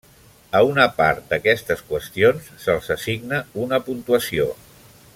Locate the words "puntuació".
3.91-4.53